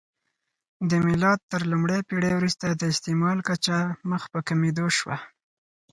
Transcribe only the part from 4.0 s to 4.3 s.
مخ